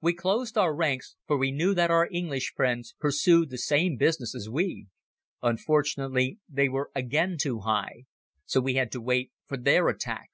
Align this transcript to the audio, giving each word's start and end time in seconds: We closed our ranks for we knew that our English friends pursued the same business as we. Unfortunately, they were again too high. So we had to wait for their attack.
We 0.00 0.14
closed 0.14 0.56
our 0.56 0.72
ranks 0.72 1.16
for 1.26 1.36
we 1.36 1.50
knew 1.50 1.74
that 1.74 1.90
our 1.90 2.06
English 2.12 2.52
friends 2.54 2.94
pursued 3.00 3.50
the 3.50 3.58
same 3.58 3.96
business 3.96 4.32
as 4.32 4.48
we. 4.48 4.86
Unfortunately, 5.42 6.38
they 6.48 6.68
were 6.68 6.92
again 6.94 7.36
too 7.36 7.58
high. 7.62 8.04
So 8.44 8.60
we 8.60 8.74
had 8.74 8.92
to 8.92 9.00
wait 9.00 9.32
for 9.48 9.56
their 9.56 9.88
attack. 9.88 10.30